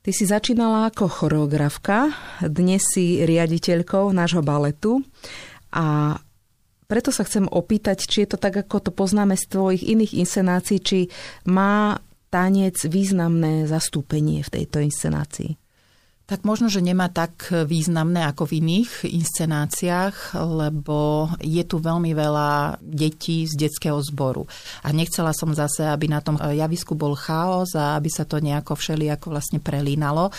Ty 0.00 0.10
si 0.16 0.24
začínala 0.24 0.88
ako 0.88 1.12
choreografka, 1.12 2.08
dnes 2.40 2.80
si 2.88 3.20
riaditeľkou 3.20 4.08
nášho 4.16 4.40
baletu 4.40 5.04
a 5.76 6.16
preto 6.90 7.14
sa 7.14 7.22
chcem 7.22 7.46
opýtať, 7.46 8.02
či 8.02 8.26
je 8.26 8.34
to 8.34 8.38
tak, 8.42 8.58
ako 8.58 8.82
to 8.82 8.90
poznáme 8.90 9.38
z 9.38 9.46
tvojich 9.46 9.86
iných 9.86 10.18
inscenácií, 10.18 10.82
či 10.82 10.98
má 11.46 12.02
tanec 12.34 12.82
významné 12.90 13.70
zastúpenie 13.70 14.42
v 14.42 14.50
tejto 14.50 14.82
inscenácii. 14.82 15.54
Tak 16.30 16.46
možno, 16.46 16.70
že 16.70 16.78
nemá 16.78 17.10
tak 17.10 17.50
významné 17.50 18.22
ako 18.22 18.46
v 18.46 18.62
iných 18.62 19.02
inscenáciách, 19.02 20.38
lebo 20.38 21.26
je 21.42 21.58
tu 21.66 21.82
veľmi 21.82 22.14
veľa 22.14 22.78
detí 22.78 23.50
z 23.50 23.58
detského 23.58 23.98
zboru. 23.98 24.46
A 24.86 24.94
nechcela 24.94 25.34
som 25.34 25.50
zase, 25.50 25.82
aby 25.90 26.06
na 26.06 26.22
tom 26.22 26.38
javisku 26.38 26.94
bol 26.94 27.18
chaos 27.18 27.74
a 27.74 27.98
aby 27.98 28.06
sa 28.06 28.22
to 28.30 28.38
nejako 28.38 28.78
všelijako 28.78 29.26
vlastne 29.34 29.58
prelínalo, 29.58 30.30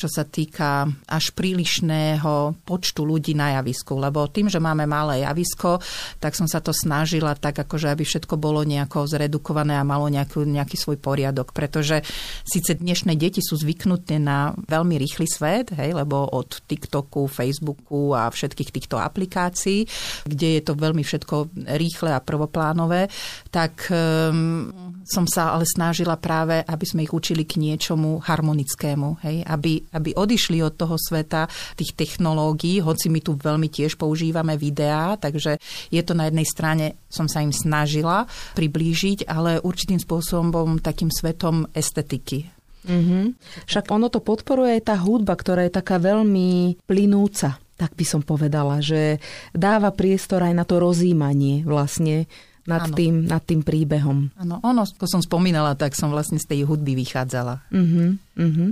čo 0.00 0.08
sa 0.08 0.24
týka 0.24 0.88
až 1.12 1.36
prílišného 1.36 2.64
počtu 2.64 3.04
ľudí 3.04 3.36
na 3.36 3.60
javisku. 3.60 4.00
Lebo 4.00 4.24
tým, 4.32 4.48
že 4.48 4.64
máme 4.64 4.88
malé 4.88 5.28
javisko, 5.28 5.76
tak 6.24 6.40
som 6.40 6.48
sa 6.48 6.64
to 6.64 6.72
snažila 6.72 7.36
tak, 7.36 7.60
akože 7.60 7.92
aby 7.92 8.08
všetko 8.08 8.40
bolo 8.40 8.64
nejako 8.64 9.04
zredukované 9.04 9.76
a 9.76 9.84
malo 9.84 10.08
nejaký, 10.08 10.40
nejaký 10.48 10.80
svoj 10.80 10.96
poriadok. 10.96 11.52
Pretože 11.52 12.00
síce 12.48 12.80
dnešné 12.80 13.12
deti 13.20 13.44
sú 13.44 13.60
zvyknuté 13.60 14.16
na 14.16 14.56
veľmi 14.56 14.96
rýchly 14.96 15.33
svet, 15.34 15.74
hej, 15.74 15.90
lebo 15.90 16.30
od 16.30 16.62
TikToku, 16.70 17.26
Facebooku 17.26 18.14
a 18.14 18.30
všetkých 18.30 18.70
týchto 18.70 18.96
aplikácií, 19.02 19.82
kde 20.22 20.48
je 20.58 20.62
to 20.62 20.78
veľmi 20.78 21.02
všetko 21.02 21.50
rýchle 21.74 22.14
a 22.14 22.22
prvoplánové, 22.22 23.10
tak 23.50 23.90
um, 23.90 24.70
som 25.02 25.26
sa 25.26 25.58
ale 25.58 25.66
snažila 25.66 26.16
práve, 26.16 26.62
aby 26.62 26.84
sme 26.86 27.04
ich 27.04 27.12
učili 27.12 27.44
k 27.44 27.60
niečomu 27.60 28.22
harmonickému, 28.22 29.08
hej, 29.26 29.42
aby, 29.44 29.82
aby 29.92 30.10
odišli 30.14 30.62
od 30.62 30.78
toho 30.78 30.96
sveta 30.96 31.50
tých 31.76 31.92
technológií, 31.98 32.80
hoci 32.80 33.10
my 33.10 33.20
tu 33.20 33.34
veľmi 33.34 33.68
tiež 33.68 33.98
používame 33.98 34.54
videá, 34.56 35.18
takže 35.18 35.58
je 35.90 36.02
to 36.06 36.16
na 36.16 36.30
jednej 36.30 36.46
strane, 36.48 36.86
som 37.10 37.28
sa 37.28 37.44
im 37.44 37.52
snažila 37.52 38.24
priblížiť, 38.56 39.28
ale 39.28 39.60
určitým 39.60 40.00
spôsobom 40.00 40.80
takým 40.80 41.12
svetom 41.12 41.68
estetiky. 41.76 42.63
Mm-hmm. 42.84 43.24
Však 43.64 43.88
ono 43.90 44.12
to 44.12 44.20
podporuje 44.20 44.80
aj 44.80 44.82
tá 44.92 44.96
hudba, 45.00 45.34
ktorá 45.34 45.64
je 45.64 45.72
taká 45.72 45.96
veľmi 45.96 46.80
plynúca, 46.84 47.56
tak 47.74 47.90
by 47.96 48.04
som 48.06 48.22
povedala, 48.22 48.78
že 48.78 49.18
dáva 49.50 49.90
priestor 49.90 50.44
aj 50.46 50.54
na 50.54 50.64
to 50.68 50.78
rozímanie 50.78 51.66
vlastne 51.66 52.30
nad, 52.64 52.88
tým, 52.96 53.28
nad 53.28 53.44
tým 53.44 53.60
príbehom. 53.60 54.32
Áno, 54.40 54.56
ono, 54.64 54.88
ako 54.88 55.04
som 55.04 55.20
spomínala, 55.20 55.76
tak 55.76 55.92
som 55.92 56.08
vlastne 56.08 56.40
z 56.40 56.48
tej 56.48 56.60
hudby 56.64 56.96
vychádzala. 56.96 57.60
Uh-huh, 57.68 58.16
uh-huh. 58.40 58.70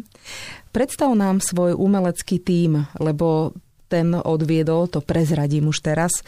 Predstav 0.72 1.12
nám 1.12 1.44
svoj 1.44 1.76
umelecký 1.76 2.40
tím, 2.40 2.88
lebo 2.96 3.52
ten 3.92 4.16
odviedol, 4.16 4.88
to 4.88 5.04
prezradím 5.04 5.68
už 5.68 5.84
teraz, 5.84 6.24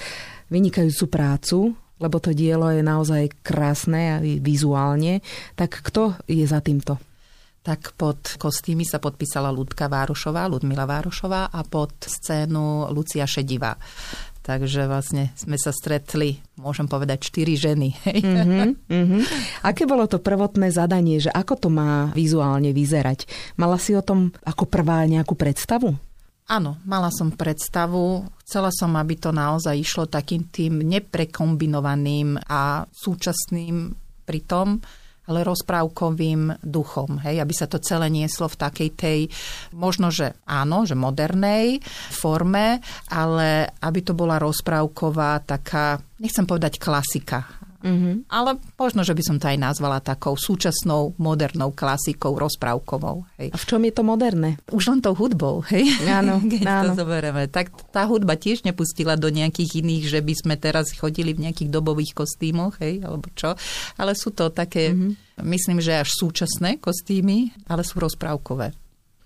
vynikajúcu 0.53 1.05
prácu, 1.09 1.59
lebo 1.97 2.21
to 2.21 2.37
dielo 2.37 2.69
je 2.69 2.85
naozaj 2.85 3.33
krásne 3.41 4.03
a 4.13 4.17
vizuálne. 4.21 5.25
Tak 5.57 5.81
kto 5.89 6.21
je 6.29 6.45
za 6.45 6.61
týmto? 6.61 7.01
Tak 7.65 7.97
pod 7.97 8.37
kostýmy 8.37 8.85
sa 8.85 9.01
podpísala 9.01 9.49
Ludka 9.49 9.89
Várošová, 9.89 10.45
Ludmila 10.53 10.85
Várošová 10.85 11.49
a 11.49 11.65
pod 11.65 11.97
scénu 12.05 12.93
Lucia 12.93 13.25
Šedivá. 13.25 13.73
Takže 14.45 14.85
vlastne 14.85 15.33
sme 15.41 15.57
sa 15.57 15.73
stretli, 15.73 16.37
môžem 16.61 16.85
povedať, 16.85 17.33
štyri 17.33 17.57
ženy. 17.57 17.97
Mm-hmm, 18.05 18.69
mm-hmm. 18.93 19.23
Aké 19.73 19.89
bolo 19.89 20.05
to 20.05 20.21
prvotné 20.21 20.69
zadanie, 20.69 21.17
že 21.17 21.33
ako 21.33 21.57
to 21.57 21.69
má 21.73 22.13
vizuálne 22.13 22.77
vyzerať? 22.77 23.25
Mala 23.57 23.81
si 23.81 23.97
o 23.97 24.05
tom 24.05 24.37
ako 24.45 24.69
prvá 24.69 25.09
nejakú 25.09 25.33
predstavu? 25.33 25.97
Áno, 26.45 26.77
mala 26.85 27.09
som 27.09 27.33
predstavu. 27.33 28.29
Chcela 28.45 28.69
som, 28.69 28.93
aby 29.01 29.17
to 29.17 29.33
naozaj 29.33 29.73
išlo 29.73 30.05
takým 30.05 30.45
tým 30.53 30.85
neprekombinovaným 30.85 32.37
a 32.45 32.85
súčasným 32.93 33.97
pritom 34.29 34.77
ale 35.25 35.41
rozprávkovým 35.41 36.61
duchom, 36.61 37.25
hej, 37.25 37.41
aby 37.41 37.55
sa 37.57 37.65
to 37.65 37.81
celé 37.81 38.13
nieslo 38.13 38.45
v 38.45 38.61
takej 38.61 38.91
tej, 38.93 39.21
možno, 39.73 40.13
že 40.13 40.37
áno, 40.45 40.85
že 40.85 40.93
modernej 40.93 41.81
forme, 42.13 42.85
ale 43.09 43.73
aby 43.81 44.01
to 44.05 44.13
bola 44.13 44.37
rozprávková 44.37 45.49
taká, 45.49 45.97
nechcem 46.21 46.45
povedať 46.45 46.77
klasika, 46.77 47.64
Mm-hmm. 47.85 48.33
Ale 48.33 48.57
možno, 48.81 49.05
že 49.05 49.13
by 49.13 49.23
som 49.23 49.37
to 49.37 49.47
aj 49.53 49.61
nazvala 49.61 50.01
takou 50.01 50.41
súčasnou, 50.41 51.13
modernou 51.21 51.69
klasikou, 51.77 52.33
rozprávkovou. 52.41 53.29
Hej. 53.37 53.53
A 53.53 53.57
v 53.61 53.65
čom 53.69 53.85
je 53.85 53.93
to 53.93 54.01
moderné? 54.01 54.57
Už 54.73 54.89
len 54.89 55.05
tou 55.05 55.13
hudbou, 55.13 55.61
hej? 55.69 55.85
Áno, 56.09 56.41
Keď 56.53 56.65
áno. 56.65 56.97
to 56.97 57.05
zoberieme. 57.05 57.45
Tak 57.53 57.93
tá 57.93 58.09
hudba 58.09 58.41
tiež 58.41 58.65
nepustila 58.65 59.21
do 59.21 59.29
nejakých 59.29 59.85
iných, 59.85 60.05
že 60.09 60.21
by 60.25 60.35
sme 60.35 60.55
teraz 60.57 60.97
chodili 60.97 61.37
v 61.37 61.45
nejakých 61.45 61.69
dobových 61.69 62.17
kostýmoch, 62.17 62.81
hej, 62.81 63.05
alebo 63.05 63.29
čo. 63.37 63.53
Ale 64.01 64.17
sú 64.17 64.33
to 64.33 64.49
také, 64.49 64.97
mm-hmm. 64.97 65.45
myslím, 65.45 65.85
že 65.85 66.01
až 66.01 66.09
súčasné 66.17 66.81
kostýmy, 66.81 67.53
ale 67.69 67.85
sú 67.85 68.01
rozprávkové. 68.01 68.84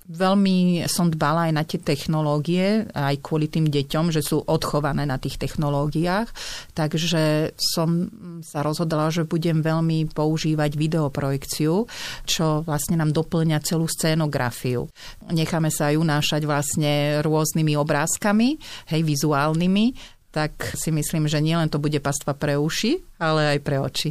Veľmi 0.09 0.89
som 0.89 1.13
dbala 1.13 1.49
aj 1.49 1.53
na 1.53 1.65
tie 1.69 1.77
technológie, 1.77 2.89
aj 2.97 3.21
kvôli 3.21 3.45
tým 3.45 3.69
deťom, 3.69 4.09
že 4.09 4.25
sú 4.25 4.41
odchované 4.41 5.05
na 5.05 5.21
tých 5.21 5.37
technológiách. 5.37 6.33
Takže 6.73 7.53
som 7.61 8.09
sa 8.41 8.65
rozhodla, 8.65 9.13
že 9.13 9.29
budem 9.29 9.61
veľmi 9.61 10.09
používať 10.09 10.81
videoprojekciu, 10.81 11.85
čo 12.25 12.65
vlastne 12.65 12.97
nám 12.97 13.13
doplňa 13.13 13.61
celú 13.61 13.85
scénografiu. 13.85 14.89
Necháme 15.29 15.69
sa 15.69 15.93
aj 15.93 16.01
unášať 16.01 16.43
vlastne 16.49 17.21
rôznymi 17.21 17.77
obrázkami, 17.77 18.57
hej, 18.89 19.05
vizuálnymi, 19.05 19.93
tak 20.33 20.73
si 20.73 20.89
myslím, 20.89 21.29
že 21.29 21.45
nielen 21.45 21.69
to 21.69 21.77
bude 21.77 22.01
pastva 22.01 22.33
pre 22.33 22.57
uši, 22.57 23.21
ale 23.21 23.57
aj 23.57 23.59
pre 23.61 23.77
oči. 23.77 24.11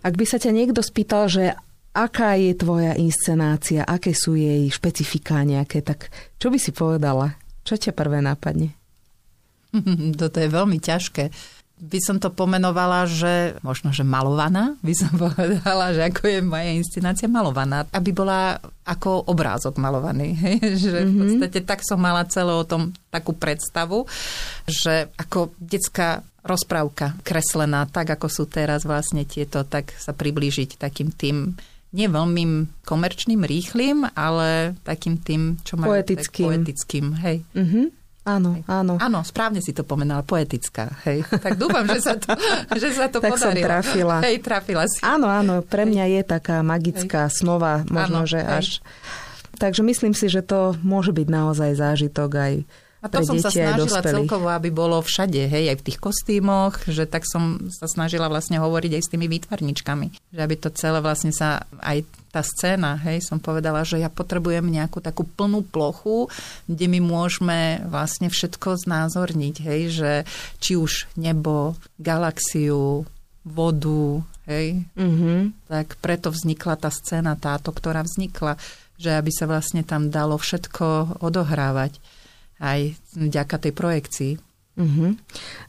Ak 0.00 0.16
by 0.16 0.24
sa 0.24 0.40
ťa 0.40 0.50
niekto 0.52 0.80
spýtal, 0.80 1.28
že 1.28 1.52
aká 1.92 2.38
je 2.38 2.54
tvoja 2.54 2.94
inscenácia, 2.94 3.82
aké 3.82 4.14
sú 4.14 4.38
jej 4.38 4.70
špecifiká 4.70 5.42
nejaké, 5.42 5.82
tak 5.82 6.08
čo 6.38 6.48
by 6.48 6.58
si 6.58 6.70
povedala? 6.70 7.34
Čo 7.66 7.76
ťa 7.76 7.92
prvé 7.92 8.22
napadne? 8.22 8.72
Toto 10.20 10.38
je 10.38 10.48
veľmi 10.48 10.78
ťažké. 10.78 11.30
By 11.80 11.96
som 12.04 12.20
to 12.20 12.28
pomenovala, 12.28 13.08
že 13.08 13.56
možno, 13.64 13.88
že 13.88 14.04
malovaná, 14.04 14.76
by 14.84 14.92
som 14.92 15.12
povedala, 15.32 15.96
že 15.96 16.12
ako 16.12 16.22
je 16.28 16.40
moja 16.44 16.70
inscenácia 16.76 17.26
malovaná, 17.26 17.88
aby 17.90 18.12
bola 18.12 18.60
ako 18.84 19.26
obrázok 19.32 19.80
malovaný. 19.80 20.36
Hej? 20.44 20.56
Že 20.76 20.98
v 21.02 21.10
mhm. 21.10 21.18
podstate 21.18 21.60
tak 21.64 21.80
som 21.82 21.98
mala 21.98 22.28
celé 22.28 22.52
o 22.52 22.68
tom 22.68 22.92
takú 23.10 23.34
predstavu, 23.34 24.06
že 24.68 25.10
ako 25.18 25.56
detská 25.58 26.22
rozprávka 26.42 27.16
kreslená, 27.22 27.84
tak 27.88 28.16
ako 28.16 28.26
sú 28.28 28.44
teraz 28.48 28.88
vlastne 28.88 29.28
tieto, 29.28 29.64
tak 29.64 29.92
sa 29.96 30.16
priblížiť 30.16 30.80
takým 30.80 31.12
tým 31.12 31.54
nie 31.90 32.06
veľmi 32.06 32.70
komerčným, 32.86 33.42
rýchlým, 33.42 34.06
ale 34.14 34.78
takým 34.86 35.18
tým, 35.18 35.58
čo 35.66 35.74
majú 35.74 35.90
poetickým. 35.98 36.46
poetickým. 36.46 37.06
Hej. 37.18 37.36
Mm-hmm. 37.50 37.86
Áno, 38.30 38.62
áno. 38.68 38.94
Áno, 39.00 39.18
správne 39.24 39.64
si 39.64 39.74
to 39.74 39.82
pomenala, 39.82 40.22
poetická. 40.22 40.92
Hej. 41.08 41.26
Tak 41.26 41.58
dúfam, 41.58 41.82
že 41.88 41.98
sa 42.04 42.14
to, 42.14 42.36
že 42.82 42.88
sa 42.94 43.10
to 43.10 43.18
tak 43.18 43.34
podarilo. 43.34 43.64
som 43.64 43.66
trafila. 43.66 44.16
Hej, 44.22 44.36
trafila 44.44 44.84
si. 44.86 45.00
Áno, 45.02 45.26
áno, 45.26 45.66
pre 45.66 45.82
mňa 45.88 46.20
je 46.20 46.22
taká 46.22 46.62
magická 46.62 47.26
hej. 47.26 47.42
snova, 47.42 47.82
možno, 47.90 48.22
áno, 48.22 48.28
že 48.30 48.38
hej. 48.38 48.54
až... 48.54 48.66
Takže 49.58 49.82
myslím 49.82 50.14
si, 50.14 50.30
že 50.30 50.46
to 50.46 50.78
môže 50.80 51.10
byť 51.10 51.26
naozaj 51.26 51.70
zážitok 51.76 52.30
aj 52.32 52.52
a 53.00 53.08
to 53.08 53.24
som 53.24 53.40
sa 53.40 53.48
snažila 53.48 54.04
celkovo, 54.04 54.52
aby 54.52 54.68
bolo 54.68 55.00
všade, 55.00 55.48
hej, 55.48 55.72
aj 55.72 55.76
v 55.80 55.86
tých 55.88 55.98
kostýmoch, 56.04 56.84
že 56.84 57.08
tak 57.08 57.24
som 57.24 57.72
sa 57.72 57.88
snažila 57.88 58.28
vlastne 58.28 58.60
hovoriť 58.60 58.92
aj 58.92 59.02
s 59.02 59.12
tými 59.16 59.24
výtvarničkami. 59.24 60.36
Že 60.36 60.40
aby 60.44 60.54
to 60.60 60.68
celé 60.76 61.00
vlastne 61.00 61.32
sa, 61.32 61.64
aj 61.80 62.04
tá 62.28 62.44
scéna, 62.44 63.00
hej, 63.00 63.24
som 63.24 63.40
povedala, 63.40 63.88
že 63.88 63.96
ja 63.96 64.12
potrebujem 64.12 64.68
nejakú 64.68 65.00
takú 65.00 65.24
plnú 65.24 65.64
plochu, 65.64 66.28
kde 66.68 66.86
my 66.92 67.00
môžeme 67.00 67.80
vlastne 67.88 68.28
všetko 68.28 68.84
znázorniť, 68.84 69.56
hej, 69.64 69.80
že 69.90 70.12
či 70.60 70.76
už 70.76 71.08
nebo, 71.16 71.80
galaxiu, 71.96 73.08
vodu, 73.48 74.20
hej, 74.44 74.84
mm-hmm. 74.92 75.72
tak 75.72 75.96
preto 76.04 76.28
vznikla 76.28 76.76
tá 76.76 76.92
scéna 76.92 77.32
táto, 77.40 77.72
ktorá 77.72 78.04
vznikla, 78.04 78.60
že 79.00 79.16
aby 79.16 79.32
sa 79.32 79.48
vlastne 79.48 79.80
tam 79.80 80.12
dalo 80.12 80.36
všetko 80.36 81.18
odohrávať 81.24 82.19
aj 82.60 82.94
vďaka 83.16 83.56
tej 83.56 83.72
projekcii. 83.72 84.32
Uh-huh. 84.80 85.12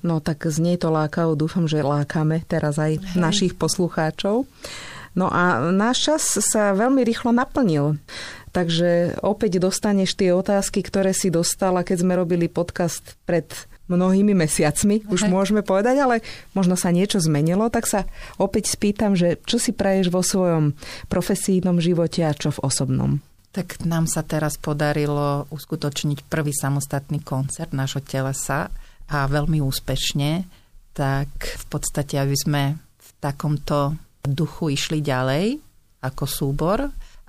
No 0.06 0.24
tak 0.24 0.46
znie 0.48 0.78
to 0.78 0.94
lákavo, 0.94 1.36
dúfam, 1.36 1.66
že 1.66 1.84
lákame 1.84 2.46
teraz 2.46 2.78
aj 2.78 3.02
Hej. 3.02 3.18
našich 3.18 3.54
poslucháčov. 3.58 4.46
No 5.12 5.28
a 5.28 5.60
náš 5.76 6.08
čas 6.08 6.24
sa 6.40 6.72
veľmi 6.72 7.04
rýchlo 7.04 7.36
naplnil. 7.36 8.00
Takže 8.52 9.20
opäť 9.24 9.64
dostaneš 9.64 10.16
tie 10.16 10.32
otázky, 10.36 10.84
ktoré 10.84 11.16
si 11.16 11.32
dostala, 11.32 11.84
keď 11.84 12.04
sme 12.04 12.14
robili 12.20 12.52
podcast 12.52 13.16
pred 13.28 13.48
mnohými 13.92 14.32
mesiacmi, 14.32 15.04
už 15.12 15.28
Hej. 15.28 15.32
môžeme 15.32 15.62
povedať, 15.64 16.00
ale 16.00 16.16
možno 16.56 16.80
sa 16.80 16.96
niečo 16.96 17.20
zmenilo, 17.20 17.68
tak 17.68 17.88
sa 17.92 18.08
opäť 18.40 18.72
spýtam, 18.72 19.20
že 19.20 19.40
čo 19.44 19.60
si 19.60 19.76
praješ 19.76 20.08
vo 20.08 20.24
svojom 20.24 20.72
profesijnom 21.12 21.84
živote 21.84 22.24
a 22.24 22.32
čo 22.32 22.56
v 22.56 22.64
osobnom? 22.64 23.20
Tak 23.52 23.84
nám 23.84 24.08
sa 24.08 24.24
teraz 24.24 24.56
podarilo 24.56 25.44
uskutočniť 25.52 26.24
prvý 26.32 26.56
samostatný 26.56 27.20
koncert 27.20 27.76
nášho 27.76 28.00
telesa 28.00 28.72
a 29.12 29.28
veľmi 29.28 29.60
úspešne. 29.60 30.48
Tak 30.96 31.30
v 31.36 31.66
podstate, 31.68 32.16
aby 32.16 32.36
sme 32.36 32.62
v 32.80 33.10
takomto 33.20 33.96
duchu 34.24 34.72
išli 34.72 35.04
ďalej 35.04 35.60
ako 36.00 36.24
súbor 36.24 36.80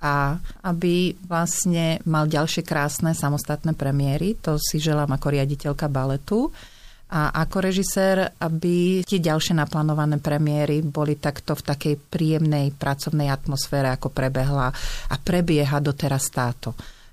a 0.02 0.38
aby 0.66 1.14
vlastne 1.26 2.02
mal 2.06 2.26
ďalšie 2.26 2.66
krásne 2.66 3.14
samostatné 3.14 3.74
premiéry. 3.74 4.34
To 4.42 4.58
si 4.58 4.82
želám 4.82 5.14
ako 5.14 5.26
riaditeľka 5.30 5.86
baletu 5.86 6.50
a 7.12 7.44
ako 7.44 7.68
režisér, 7.68 8.40
aby 8.40 9.04
tie 9.04 9.20
ďalšie 9.20 9.52
naplánované 9.52 10.16
premiéry 10.16 10.80
boli 10.80 11.20
takto 11.20 11.52
v 11.52 11.62
takej 11.68 11.94
príjemnej 12.08 12.72
pracovnej 12.72 13.28
atmosfére, 13.28 13.92
ako 13.92 14.08
prebehla 14.08 14.72
a 15.12 15.14
prebieha 15.20 15.76
doteraz 15.84 16.32
táto. 16.32 16.72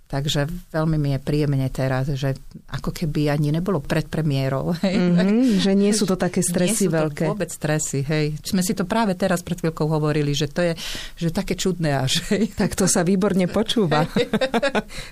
Takže 0.10 0.50
veľmi 0.74 0.98
mi 0.98 1.14
je 1.14 1.22
príjemne 1.22 1.70
teraz, 1.70 2.10
že 2.18 2.34
ako 2.74 2.90
keby 2.90 3.30
ani 3.30 3.54
nebolo 3.54 3.78
pred 3.78 4.10
premiérou. 4.10 4.74
Hej. 4.82 4.98
Mm-hmm, 4.98 5.62
že 5.62 5.72
nie 5.78 5.94
sú 5.94 6.10
to 6.10 6.18
také 6.26 6.42
stresy 6.42 6.90
nie 6.90 6.90
sú 6.90 6.98
veľké. 6.98 7.30
To 7.30 7.38
vôbec 7.38 7.54
stresy, 7.54 8.02
hej. 8.02 8.34
Sme 8.42 8.66
si 8.66 8.74
to 8.74 8.90
práve 8.90 9.14
teraz 9.14 9.46
pred 9.46 9.62
chvíľkou 9.62 9.86
hovorili, 9.86 10.34
že 10.34 10.50
to 10.50 10.66
je 10.66 10.74
že 11.14 11.30
také 11.30 11.54
čudné 11.54 11.94
až. 11.94 12.26
Hej. 12.34 12.50
Tak 12.60 12.74
to 12.74 12.90
sa 12.90 13.06
výborne 13.06 13.46
počúva. 13.48 14.10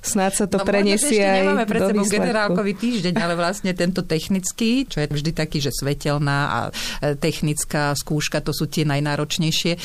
Snáď 0.02 0.34
sa 0.34 0.46
to 0.50 0.60
no, 0.60 0.66
preniesie 0.66 1.22
aj 1.22 1.46
nemáme 1.46 1.70
pred 1.70 1.82
sebou 1.94 2.06
generálkový 2.10 2.74
týždeň, 2.76 3.14
ale 3.22 3.38
vlastne 3.38 3.72
tento 3.78 4.02
technický, 4.02 4.90
čo 4.90 5.06
je 5.06 5.08
vždy 5.08 5.32
taký, 5.32 5.62
že 5.62 5.72
svetelná 5.72 6.40
a 6.50 6.60
e, 6.68 7.14
technická 7.16 7.94
skúška, 7.94 8.42
to 8.42 8.52
sú 8.52 8.66
tie 8.68 8.84
najnáročnejšie 8.84 9.78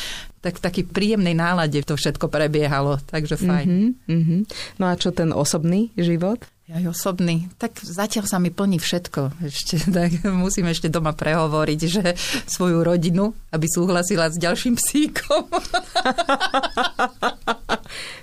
tak 0.42 0.58
v 0.58 0.64
takej 0.66 0.84
príjemnej 0.90 1.38
nálade 1.38 1.78
to 1.86 1.94
všetko 1.94 2.26
prebiehalo, 2.26 2.98
takže 3.06 3.38
fajn. 3.38 3.68
Mm-hmm, 3.70 4.10
mm-hmm. 4.10 4.40
No 4.82 4.90
a 4.90 4.98
čo 4.98 5.14
ten 5.14 5.30
osobný 5.30 5.94
život? 5.94 6.42
Aj 6.72 6.80
osobný. 6.88 7.52
Tak 7.60 7.84
zatiaľ 7.84 8.24
sa 8.26 8.40
mi 8.40 8.48
plní 8.48 8.80
všetko. 8.82 9.44
Ešte, 9.44 9.76
tak 9.96 10.24
musím 10.26 10.72
ešte 10.72 10.90
doma 10.90 11.14
prehovoriť, 11.14 11.80
že 11.86 12.18
svoju 12.50 12.82
rodinu, 12.82 13.30
aby 13.54 13.66
súhlasila 13.70 14.32
s 14.32 14.40
ďalším 14.40 14.74
psíkom. 14.74 15.46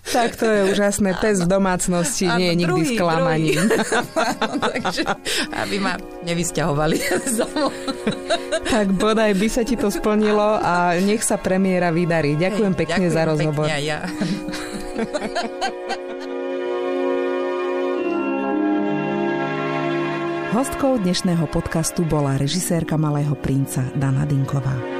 tak 0.10 0.36
to 0.36 0.46
je 0.46 0.62
úžasné. 0.74 1.14
Pes 1.22 1.46
v 1.46 1.50
domácnosti 1.50 2.26
ano, 2.26 2.40
nie 2.42 2.48
je 2.50 2.56
nikdy 2.66 2.82
druhý, 2.82 2.96
sklamaním. 2.98 3.62
takže 4.74 5.02
aby 5.54 5.78
ma 5.78 5.94
nevysťahovali 6.26 6.98
z 7.34 7.36
domu. 7.46 7.70
tak 8.66 8.90
bodaj 8.96 9.32
by 9.38 9.48
sa 9.48 9.62
ti 9.62 9.78
to 9.78 9.94
splnilo 9.94 10.58
a 10.60 10.98
nech 10.98 11.22
sa 11.22 11.38
premiéra 11.38 11.94
vydarí. 11.94 12.36
Ďakujem 12.40 12.74
pekne 12.74 13.08
Ďakujem 13.08 13.16
za 13.16 13.22
rozhovor. 13.26 13.68
Pekne 13.70 13.82
ja. 13.86 14.00
Hostkou 20.50 20.98
dnešného 20.98 21.46
podcastu 21.54 22.02
bola 22.02 22.34
režisérka 22.34 22.98
Malého 22.98 23.38
princa 23.38 23.86
Dana 23.94 24.26
Dinková. 24.26 24.99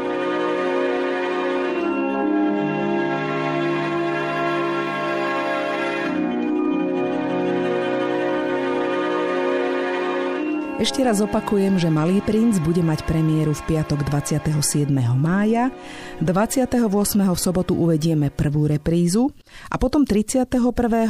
Ešte 10.80 11.04
raz 11.04 11.20
opakujem, 11.20 11.76
že 11.76 11.92
Malý 11.92 12.24
princ 12.24 12.56
bude 12.64 12.80
mať 12.80 13.04
premiéru 13.04 13.52
v 13.52 13.68
piatok 13.68 14.00
27. 14.08 14.88
mája, 15.12 15.76
28. 16.24 16.88
v 17.20 17.36
sobotu 17.36 17.76
uvedieme 17.76 18.32
prvú 18.32 18.64
reprízu 18.64 19.28
a 19.68 19.76
potom 19.76 20.08
31. 20.08 20.56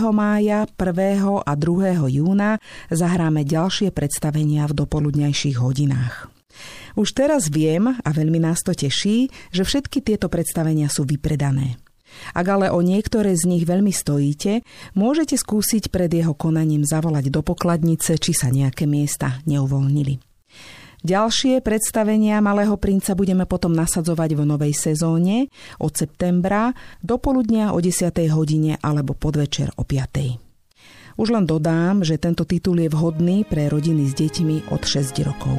mája, 0.09 0.65
1. 0.73 1.45
a 1.45 1.53
2. 1.53 2.01
júna 2.01 2.57
zahráme 2.89 3.45
ďalšie 3.45 3.93
predstavenia 3.93 4.65
v 4.65 4.73
dopoludňajších 4.73 5.61
hodinách. 5.61 6.33
Už 6.97 7.13
teraz 7.13 7.53
viem, 7.53 7.93
a 7.93 8.09
veľmi 8.09 8.41
nás 8.41 8.65
to 8.65 8.73
teší, 8.73 9.29
že 9.53 9.61
všetky 9.61 10.01
tieto 10.01 10.33
predstavenia 10.33 10.89
sú 10.89 11.05
vypredané. 11.05 11.77
Ak 12.33 12.45
ale 12.45 12.69
o 12.69 12.79
niektoré 12.83 13.33
z 13.33 13.49
nich 13.49 13.65
veľmi 13.65 13.91
stojíte, 13.93 14.61
môžete 14.93 15.35
skúsiť 15.37 15.89
pred 15.89 16.09
jeho 16.09 16.37
konaním 16.37 16.85
zavolať 16.85 17.31
do 17.33 17.41
pokladnice, 17.41 18.17
či 18.19 18.31
sa 18.35 18.53
nejaké 18.53 18.85
miesta 18.85 19.41
neuvoľnili. 19.49 20.29
Ďalšie 20.99 21.63
predstavenia 21.63 22.43
Malého 22.43 22.75
princa 22.75 23.15
budeme 23.15 23.47
potom 23.47 23.71
nasadzovať 23.71 24.35
v 24.35 24.41
novej 24.43 24.73
sezóne 24.75 25.47
od 25.79 25.95
septembra 25.95 26.75
do 26.99 27.15
poludnia 27.15 27.71
o 27.71 27.79
10. 27.79 28.11
hodine 28.35 28.75
alebo 28.83 29.15
podvečer 29.15 29.71
o 29.79 29.87
5. 29.87 31.15
Už 31.15 31.27
len 31.31 31.47
dodám, 31.47 32.03
že 32.03 32.19
tento 32.19 32.43
titul 32.43 32.83
je 32.83 32.91
vhodný 32.91 33.47
pre 33.47 33.71
rodiny 33.71 34.11
s 34.11 34.13
deťmi 34.15 34.71
od 34.75 34.81
6 34.83 35.15
rokov. 35.23 35.55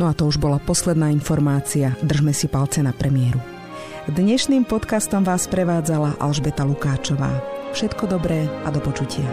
No 0.00 0.08
a 0.08 0.16
to 0.16 0.28
už 0.28 0.40
bola 0.40 0.56
posledná 0.56 1.12
informácia. 1.12 1.92
Držme 2.00 2.32
si 2.32 2.48
palce 2.48 2.80
na 2.80 2.96
premiéru. 2.96 3.53
Dnešným 4.04 4.68
podcastom 4.68 5.24
vás 5.24 5.48
prevádzala 5.48 6.20
Alžbeta 6.20 6.60
Lukáčová. 6.60 7.40
Všetko 7.72 8.04
dobré 8.04 8.44
a 8.60 8.68
do 8.68 8.76
počutia. 8.76 9.24